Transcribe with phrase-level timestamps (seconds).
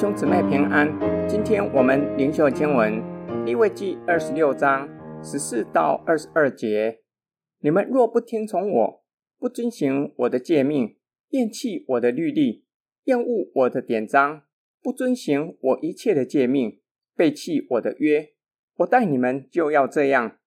[0.00, 0.88] 兄姊妹平安，
[1.28, 3.02] 今天我们灵修经文
[3.44, 4.88] 利未记二十六章
[5.22, 7.00] 十四到二十二节。
[7.58, 9.04] 你们若不听从我，
[9.38, 10.96] 不遵行我的诫命，
[11.32, 12.64] 厌弃我的律例，
[13.04, 14.44] 厌恶我的典章，
[14.82, 16.80] 不遵行我一切的诫命，
[17.14, 18.30] 背弃我的约，
[18.76, 20.38] 我待你们就要这样，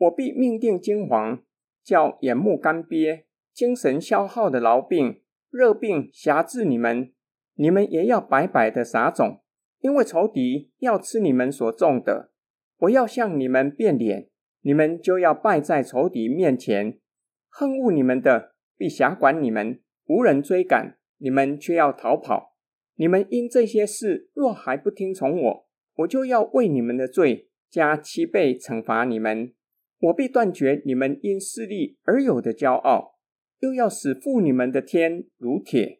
[0.00, 1.40] 我必命定惊惶，
[1.82, 3.22] 叫眼目干瘪、
[3.54, 7.14] 精神消耗的痨病、热病辖制你们。
[7.60, 9.40] 你们也要白白的撒种，
[9.80, 12.30] 因为仇敌要吃你们所种的。
[12.78, 14.28] 我要向你们变脸，
[14.60, 17.00] 你们就要败在仇敌面前。
[17.48, 22.54] 恨恶你们的必辖管你们，无人追赶，你们却要逃跑。
[22.94, 29.52] 你们因这些事若还不听从我，我就要为你们的罪加七倍惩罚你们。
[29.98, 33.16] 我必断绝你们因势力而有的骄傲，
[33.58, 35.97] 又要使覆你们的天如铁。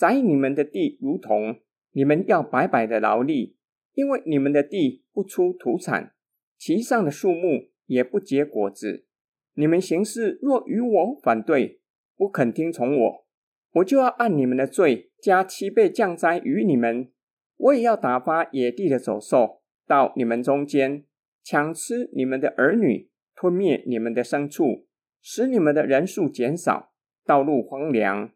[0.00, 3.58] 宰你们的地如同，你们要白白的劳力，
[3.92, 6.14] 因为你们的地不出土产，
[6.56, 9.04] 其上的树木也不结果子。
[9.52, 11.82] 你们行事若与我反对，
[12.16, 13.26] 不肯听从我，
[13.72, 17.12] 我就要按你们的罪加七倍降灾于你们。
[17.58, 21.04] 我也要打发野地的走兽到你们中间，
[21.44, 24.86] 抢吃你们的儿女，吞灭你们的牲畜，
[25.20, 26.94] 使你们的人数减少，
[27.26, 28.32] 道路荒凉。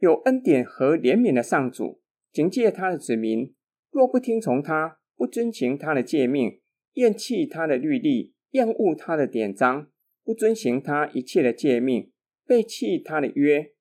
[0.00, 2.00] 有恩典和怜悯的上主，
[2.32, 3.54] 警戒他的子民，
[3.90, 6.62] 若不听从他，不遵行他的诫命，
[6.94, 9.90] 厌弃他的律例，厌恶他的典章，
[10.24, 12.10] 不遵行他一切的诫命，
[12.46, 13.74] 背弃他的约，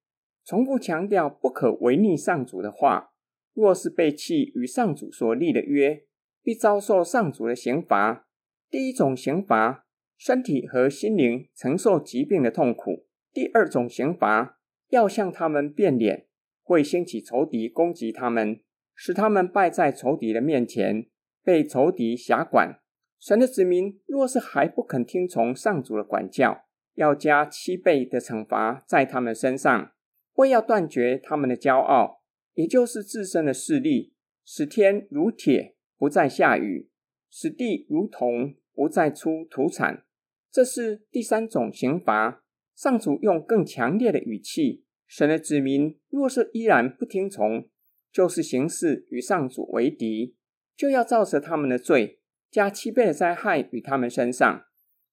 [0.43, 3.13] 重复强调不可违逆上主的话。
[3.53, 6.03] 若是背弃与上主所立的约，
[6.43, 8.27] 必遭受上主的刑罚。
[8.69, 9.85] 第一种刑罚，
[10.17, 14.58] 身体和心灵承受疾病的痛苦；第二种刑罚。
[14.89, 16.27] 要向他们变脸，
[16.61, 18.59] 会兴起仇敌攻击他们，
[18.93, 21.07] 使他们败在仇敌的面前，
[21.43, 22.79] 被仇敌辖管。
[23.19, 29.91] 神的子民若是还不肯听从上主的管教，要加七倍的惩罚在他们身上，
[30.35, 32.21] 为要断绝他们的骄傲，
[32.53, 34.13] 也就是自身的势力，
[34.45, 36.89] 使天如铁，不再下雨；
[37.29, 40.05] 使地如铜，不再出土产。
[40.51, 42.43] 这是第三种刑罚。
[42.79, 47.67] 上主用更强烈的语气，神的子民若是依然不听从，
[48.09, 50.37] 就是行事与上主为敌，
[50.77, 54.63] 就要照着他们的罪，加七倍的灾害与他们身上，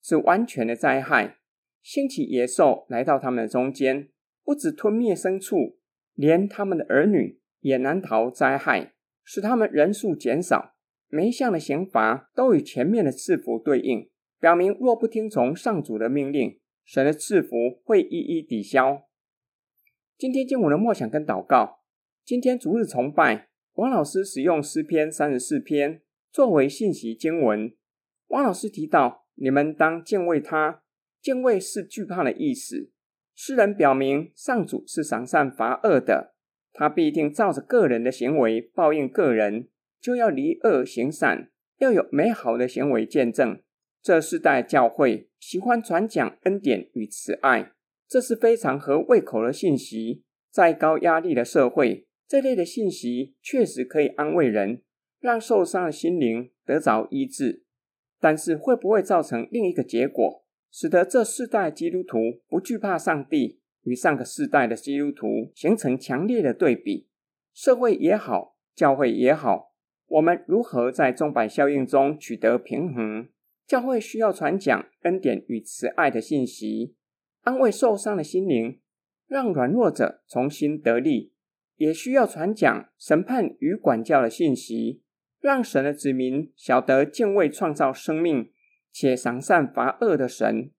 [0.00, 1.38] 是完全的灾害。
[1.82, 4.10] 兴起野兽来到他们的中间，
[4.44, 5.77] 不止吞灭牲畜，
[6.15, 8.93] 连他们的儿女也难逃灾害，
[9.25, 10.77] 使他们人数减少。
[11.09, 16.60] 每一项的刑罚都与前面的赐福对应，表明若不听从上主的命令。
[16.86, 19.08] 神的赐福会一一抵消。
[20.16, 21.80] 今天经文的默想跟祷告，
[22.24, 27.74] 今天逐日崇拜，王老师使用诗篇三十四篇作为信息经文。
[28.28, 30.84] 王老师提到，你们当敬畏他，
[31.20, 32.92] 敬畏是惧怕的意思。
[33.34, 36.36] 诗人表明，上主是赏善罚恶的，
[36.72, 39.68] 他必定照着个人的行为报应个人，
[40.00, 43.60] 就要离恶行善，要有美好的行为见证。
[44.06, 47.72] 这世代教会喜欢传讲恩典与慈爱，
[48.06, 50.22] 这是非常合胃口的信息。
[50.49, 54.84] 在高压力的社会，这类的信息确实可以安慰人，
[55.19, 57.65] 让受伤的心灵得着医治。
[58.21, 67.09] 但是会不会造成另一个结果，使得这世代基督徒不惧怕上帝，与上个世代的基督徒形成强烈的对比？
[67.53, 69.72] 社会也好，教会也好，
[70.06, 73.27] 我们如何在钟摆效应中取得平衡？
[73.66, 76.94] 教会需要传讲恩典与慈爱的信息，
[77.43, 78.81] 安慰受伤的心灵，
[79.27, 81.32] 让软弱者重新得力；
[81.75, 85.03] 也需要传讲审判与管教的信息，
[85.41, 88.53] 让神的子民晓得敬畏创造生命
[88.93, 90.71] 且赏善罚恶的神。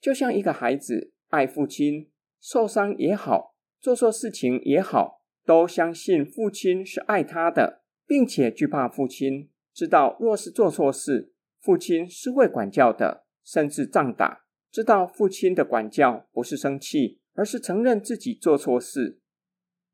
[0.00, 2.10] 就像一个孩子爱父亲，
[2.40, 11.29] 受伤也好，做错事情也好，都相信父亲是爱他的，并且惧怕父亲，知道若是做错事，
[11.60, 14.44] 父亲是会管教的，甚至杖打。
[14.70, 19.20] 知道父亲的管教不是生气，而是承认自己做错事。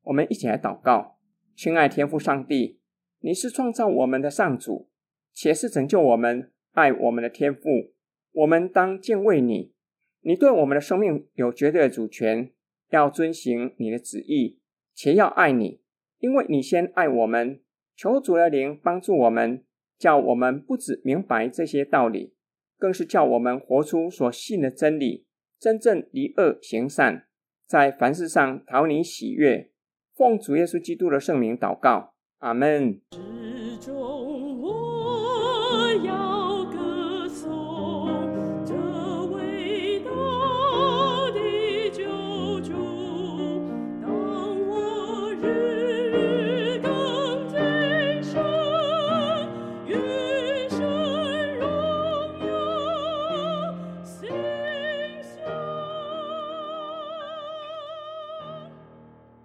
[0.03, 1.19] 我们一起来祷告：
[1.57, 2.81] 亲爱天父上帝，
[3.21, 4.89] 你是创造我们的上主，
[5.33, 7.95] 且是拯救我们、爱我们的天父。
[8.33, 9.73] 我们当敬畏你。
[10.21, 12.53] 你对我们的生命有绝对的主权，
[12.91, 14.61] 要遵行你的旨意，
[14.95, 15.81] 且要爱你，
[16.19, 17.61] 因为你先爱我们。
[17.97, 19.65] 求主的灵帮助我们。
[19.99, 22.35] 叫我们不止明白这些道理，
[22.79, 25.27] 更是叫我们活出所信的真理，
[25.59, 27.27] 真正离恶行善，
[27.67, 29.71] 在凡事上讨你喜悦。
[30.15, 33.01] 奉主耶稣基督的圣名祷告，阿门。